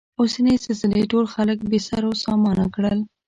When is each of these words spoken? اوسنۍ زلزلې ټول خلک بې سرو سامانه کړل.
اوسنۍ 0.19 0.55
زلزلې 0.63 1.03
ټول 1.11 1.25
خلک 1.33 1.57
بې 1.69 1.79
سرو 1.87 2.11
سامانه 2.23 2.65
کړل. 2.75 2.99